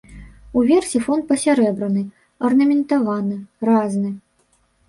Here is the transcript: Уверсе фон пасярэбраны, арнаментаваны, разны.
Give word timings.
Уверсе 0.59 0.97
фон 1.07 1.19
пасярэбраны, 1.31 2.03
арнаментаваны, 2.49 3.37
разны. 3.71 4.11